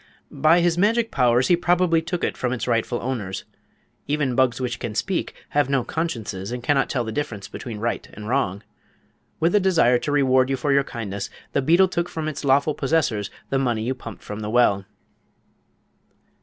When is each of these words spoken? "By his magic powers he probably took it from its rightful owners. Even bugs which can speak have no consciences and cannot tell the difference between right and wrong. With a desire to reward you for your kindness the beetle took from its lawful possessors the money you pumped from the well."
"By 0.31 0.61
his 0.61 0.79
magic 0.79 1.11
powers 1.11 1.47
he 1.47 1.55
probably 1.55 2.01
took 2.01 2.23
it 2.23 2.35
from 2.35 2.53
its 2.53 2.67
rightful 2.67 2.99
owners. 3.03 3.45
Even 4.07 4.33
bugs 4.33 4.59
which 4.59 4.79
can 4.79 4.95
speak 4.95 5.35
have 5.49 5.69
no 5.69 5.83
consciences 5.83 6.51
and 6.51 6.63
cannot 6.63 6.89
tell 6.89 7.03
the 7.03 7.11
difference 7.11 7.47
between 7.47 7.77
right 7.77 8.09
and 8.15 8.27
wrong. 8.27 8.63
With 9.39 9.53
a 9.53 9.59
desire 9.59 9.99
to 9.99 10.11
reward 10.11 10.49
you 10.49 10.57
for 10.57 10.73
your 10.73 10.83
kindness 10.83 11.29
the 11.51 11.61
beetle 11.61 11.87
took 11.87 12.09
from 12.09 12.27
its 12.27 12.43
lawful 12.43 12.73
possessors 12.73 13.29
the 13.51 13.59
money 13.59 13.83
you 13.83 13.93
pumped 13.93 14.23
from 14.23 14.39
the 14.39 14.49
well." 14.49 14.85